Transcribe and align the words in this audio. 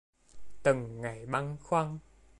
Từng 0.63 1.01
ngày 1.01 1.25
băn 1.25 1.57
khoăn 1.63 1.97